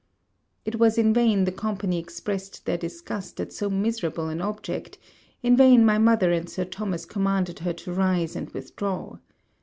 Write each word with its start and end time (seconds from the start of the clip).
It 0.65 0.77
was 0.79 0.97
in 0.97 1.13
vain 1.13 1.45
the 1.45 1.51
company 1.51 1.99
expressed 1.99 2.65
their 2.65 2.75
disgust 2.75 3.39
at 3.39 3.53
so 3.53 3.69
miserable 3.69 4.29
an 4.29 4.41
object; 4.41 4.97
in 5.43 5.55
vain 5.55 5.85
my 5.85 5.99
mother 5.99 6.31
and 6.31 6.49
Sir 6.49 6.65
Thomas 6.65 7.05
commanded 7.05 7.59
her 7.59 7.73
to 7.73 7.93
rise 7.93 8.35
and 8.35 8.49
withdraw. 8.49 9.17